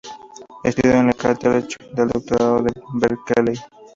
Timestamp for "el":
1.09-1.15